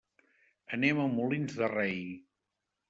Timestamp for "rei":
1.79-2.05